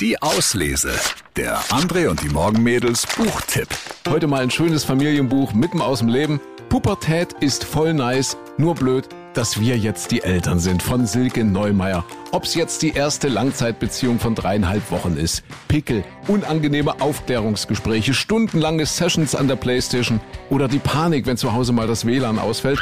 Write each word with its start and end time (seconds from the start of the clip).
Die 0.00 0.22
Auslese. 0.22 0.92
Der 1.36 1.58
André 1.64 2.08
und 2.08 2.22
die 2.22 2.30
Morgenmädels 2.30 3.06
Buchtipp. 3.18 3.68
Heute 4.08 4.28
mal 4.28 4.40
ein 4.40 4.50
schönes 4.50 4.82
Familienbuch 4.82 5.52
mitten 5.52 5.82
aus 5.82 5.98
dem 5.98 6.08
Leben. 6.08 6.40
Pubertät 6.70 7.34
ist 7.40 7.64
voll 7.64 7.92
nice, 7.92 8.38
nur 8.56 8.74
blöd, 8.74 9.10
dass 9.34 9.60
wir 9.60 9.76
jetzt 9.76 10.10
die 10.10 10.22
Eltern 10.22 10.58
sind 10.58 10.82
von 10.82 11.06
Silke 11.06 11.44
Neumeier. 11.44 12.02
Ob's 12.32 12.54
jetzt 12.54 12.80
die 12.80 12.94
erste 12.94 13.28
Langzeitbeziehung 13.28 14.18
von 14.18 14.34
dreieinhalb 14.34 14.90
Wochen 14.90 15.18
ist, 15.18 15.44
Pickel, 15.68 16.02
unangenehme 16.28 17.02
Aufklärungsgespräche, 17.02 18.14
stundenlange 18.14 18.86
Sessions 18.86 19.34
an 19.34 19.48
der 19.48 19.56
Playstation 19.56 20.22
oder 20.48 20.66
die 20.66 20.78
Panik, 20.78 21.26
wenn 21.26 21.36
zu 21.36 21.52
Hause 21.52 21.74
mal 21.74 21.86
das 21.86 22.06
WLAN 22.06 22.38
ausfällt. 22.38 22.80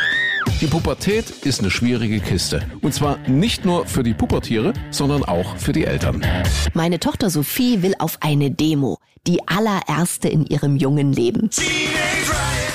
Die 0.61 0.67
Pubertät 0.67 1.30
ist 1.45 1.61
eine 1.61 1.71
schwierige 1.71 2.19
Kiste. 2.19 2.67
Und 2.81 2.93
zwar 2.93 3.19
nicht 3.29 3.64
nur 3.64 3.87
für 3.87 4.03
die 4.03 4.14
Pubertiere, 4.14 4.73
sondern 4.91 5.25
auch 5.25 5.57
für 5.57 5.73
die 5.73 5.85
Eltern. 5.85 6.27
Meine 6.75 6.99
Tochter 6.99 7.31
Sophie 7.31 7.82
will 7.82 7.95
auf 7.99 8.18
eine 8.21 8.50
Demo. 8.50 8.99
Die 9.27 9.46
allererste 9.46 10.29
in 10.29 10.45
ihrem 10.46 10.77
jungen 10.77 11.13
Leben. 11.13 11.50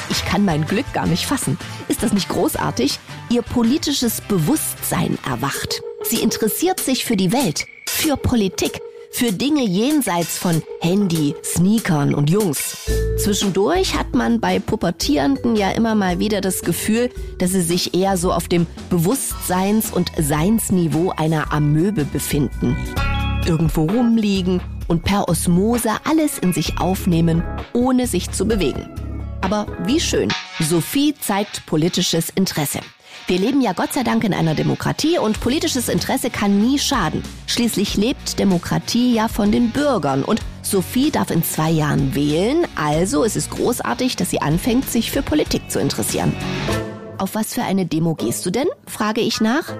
Ich 0.09 0.25
kann 0.25 0.45
mein 0.45 0.65
Glück 0.65 0.85
gar 0.93 1.07
nicht 1.07 1.25
fassen. 1.25 1.57
Ist 1.89 2.03
das 2.03 2.13
nicht 2.13 2.29
großartig? 2.29 2.99
Ihr 3.29 3.41
politisches 3.41 4.21
Bewusstsein 4.21 5.17
erwacht. 5.27 5.81
Sie 6.03 6.21
interessiert 6.21 6.79
sich 6.79 7.03
für 7.03 7.17
die 7.17 7.33
Welt, 7.33 7.65
für 7.87 8.15
Politik, 8.15 8.79
für 9.13 9.31
Dinge 9.31 9.63
jenseits 9.63 10.39
von 10.39 10.63
Handy, 10.81 11.35
Sneakern 11.43 12.15
und 12.15 12.31
Jungs. 12.31 12.89
Zwischendurch 13.17 13.95
hat 13.97 14.15
man 14.15 14.39
bei 14.41 14.59
Pubertierenden 14.59 15.55
ja 15.55 15.69
immer 15.69 15.93
mal 15.93 16.17
wieder 16.17 16.41
das 16.41 16.61
Gefühl, 16.61 17.11
dass 17.37 17.51
sie 17.51 17.61
sich 17.61 17.93
eher 17.93 18.17
so 18.17 18.33
auf 18.33 18.47
dem 18.47 18.65
Bewusstseins- 18.89 19.93
und 19.93 20.11
Seinsniveau 20.17 21.11
einer 21.15 21.53
Amöbe 21.53 22.05
befinden. 22.05 22.75
Irgendwo 23.45 23.85
rumliegen 23.85 24.61
und 24.87 25.03
per 25.03 25.29
Osmose 25.29 25.91
alles 26.05 26.39
in 26.39 26.51
sich 26.51 26.79
aufnehmen, 26.79 27.43
ohne 27.73 28.07
sich 28.07 28.31
zu 28.31 28.47
bewegen. 28.47 28.89
Aber 29.41 29.67
wie 29.85 29.99
schön, 29.99 30.29
Sophie 30.59 31.13
zeigt 31.19 31.65
politisches 31.67 32.31
Interesse. 32.31 32.79
Wir 33.27 33.39
leben 33.39 33.61
ja 33.61 33.73
Gott 33.73 33.93
sei 33.93 34.03
Dank 34.03 34.23
in 34.23 34.33
einer 34.33 34.55
Demokratie 34.55 35.17
und 35.17 35.39
politisches 35.39 35.89
Interesse 35.89 36.29
kann 36.29 36.59
nie 36.59 36.77
schaden. 36.77 37.23
Schließlich 37.47 37.95
lebt 37.95 38.39
Demokratie 38.39 39.13
ja 39.13 39.27
von 39.27 39.51
den 39.51 39.71
Bürgern 39.71 40.23
und 40.23 40.41
Sophie 40.61 41.11
darf 41.11 41.29
in 41.29 41.43
zwei 41.43 41.69
Jahren 41.69 42.15
wählen, 42.15 42.65
also 42.75 43.23
es 43.23 43.35
ist 43.35 43.51
großartig, 43.51 44.15
dass 44.15 44.29
sie 44.29 44.41
anfängt, 44.41 44.89
sich 44.89 45.11
für 45.11 45.21
Politik 45.21 45.69
zu 45.69 45.79
interessieren. 45.79 46.33
Auf 47.17 47.35
was 47.35 47.53
für 47.53 47.63
eine 47.63 47.85
Demo 47.85 48.15
gehst 48.15 48.45
du 48.45 48.49
denn? 48.49 48.67
frage 48.87 49.21
ich 49.21 49.39
nach. 49.39 49.73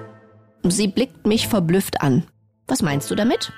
Sie 0.62 0.88
blickt 0.88 1.26
mich 1.26 1.48
verblüfft 1.48 2.00
an. 2.00 2.24
Was 2.66 2.80
meinst 2.80 3.10
du 3.10 3.14
damit? 3.14 3.52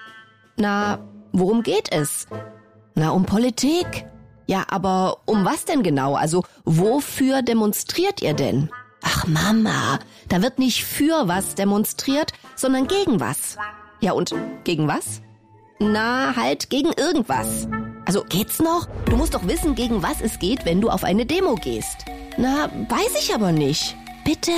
Na, 0.57 0.99
worum 1.33 1.63
geht 1.63 1.93
es? 1.93 2.27
Na, 2.95 3.11
um 3.11 3.27
Politik. 3.27 4.07
Ja, 4.49 4.65
aber 4.69 5.19
um 5.27 5.45
was 5.45 5.65
denn 5.65 5.83
genau? 5.83 6.15
Also, 6.15 6.45
wofür 6.65 7.43
demonstriert 7.43 8.23
ihr 8.23 8.35
denn? 8.35 8.71
Mama, 9.27 9.99
da 10.29 10.43
wird 10.43 10.59
nicht 10.59 10.85
für 10.85 11.29
was 11.29 11.55
demonstriert, 11.55 12.33
sondern 12.55 12.87
gegen 12.87 13.21
was. 13.21 13.57
Ja 14.01 14.13
und 14.13 14.35
gegen 14.65 14.89
was? 14.89 15.21
Na, 15.79 16.35
halt 16.37 16.71
gegen 16.71 16.93
irgendwas. 16.93 17.69
Also 18.07 18.25
geht's 18.25 18.61
noch? 18.61 18.87
Du 19.07 19.17
musst 19.17 19.35
doch 19.35 19.47
wissen, 19.47 19.75
gegen 19.75 20.03
was 20.03 20.21
es 20.21 20.39
geht, 20.39 20.65
wenn 20.65 20.81
du 20.81 20.91
auf 20.91 21.05
eine 21.05 21.27
Demo 21.27 21.57
gehst. 21.57 22.05
Na, 22.37 22.71
weiß 22.89 23.21
ich 23.21 23.35
aber 23.35 23.53
nicht. 23.53 23.97
Bitte? 24.25 24.53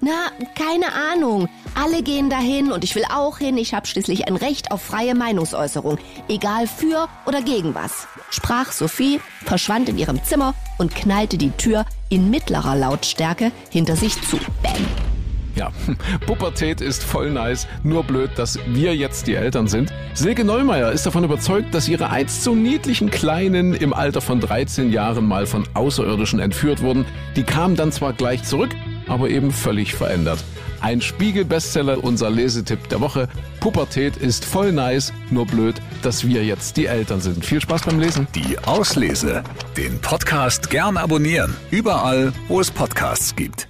Na, 0.00 0.30
keine 0.54 0.92
Ahnung. 0.92 1.48
Alle 1.74 2.02
gehen 2.02 2.30
dahin 2.30 2.72
und 2.72 2.84
ich 2.84 2.94
will 2.94 3.04
auch 3.12 3.38
hin. 3.38 3.56
Ich 3.56 3.74
habe 3.74 3.86
schließlich 3.86 4.28
ein 4.28 4.36
Recht 4.36 4.72
auf 4.72 4.82
freie 4.82 5.14
Meinungsäußerung. 5.14 5.98
Egal 6.28 6.66
für 6.66 7.08
oder 7.26 7.42
gegen 7.42 7.74
was. 7.74 8.06
Sprach 8.30 8.72
Sophie, 8.72 9.20
verschwand 9.44 9.88
in 9.88 9.98
ihrem 9.98 10.22
Zimmer 10.24 10.54
und 10.78 10.94
knallte 10.94 11.38
die 11.38 11.50
Tür 11.50 11.86
in 12.08 12.30
mittlerer 12.30 12.76
Lautstärke 12.76 13.52
hinter 13.70 13.96
sich 13.96 14.20
zu. 14.22 14.38
Bam. 14.62 14.86
Ja, 15.56 15.72
Pubertät 16.26 16.80
ist 16.80 17.02
voll 17.02 17.30
nice, 17.30 17.66
nur 17.82 18.04
blöd, 18.04 18.30
dass 18.36 18.58
wir 18.68 18.94
jetzt 18.94 19.26
die 19.26 19.34
Eltern 19.34 19.68
sind. 19.68 19.92
Silke 20.14 20.44
Neumeier 20.44 20.92
ist 20.92 21.06
davon 21.06 21.24
überzeugt, 21.24 21.74
dass 21.74 21.88
ihre 21.88 22.10
einst 22.10 22.42
so 22.42 22.54
niedlichen 22.54 23.10
Kleinen 23.10 23.74
im 23.74 23.92
Alter 23.92 24.20
von 24.20 24.40
13 24.40 24.92
Jahren 24.92 25.26
mal 25.26 25.46
von 25.46 25.64
Außerirdischen 25.74 26.40
entführt 26.40 26.82
wurden. 26.82 27.04
Die 27.36 27.42
kamen 27.42 27.76
dann 27.76 27.92
zwar 27.92 28.12
gleich 28.12 28.44
zurück, 28.44 28.70
aber 29.10 29.28
eben 29.28 29.50
völlig 29.50 29.94
verändert. 29.94 30.42
Ein 30.80 31.02
Spiegel-Bestseller, 31.02 32.02
unser 32.02 32.30
Lesetipp 32.30 32.88
der 32.88 33.00
Woche. 33.00 33.28
Pubertät 33.60 34.16
ist 34.16 34.46
voll 34.46 34.72
nice, 34.72 35.12
nur 35.30 35.46
blöd, 35.46 35.74
dass 36.00 36.26
wir 36.26 36.44
jetzt 36.44 36.78
die 36.78 36.86
Eltern 36.86 37.20
sind. 37.20 37.44
Viel 37.44 37.60
Spaß 37.60 37.82
beim 37.82 38.00
Lesen. 38.00 38.26
Die 38.34 38.58
Auslese. 38.60 39.42
Den 39.76 40.00
Podcast 40.00 40.70
gern 40.70 40.96
abonnieren. 40.96 41.54
Überall, 41.70 42.32
wo 42.48 42.60
es 42.60 42.70
Podcasts 42.70 43.36
gibt. 43.36 43.68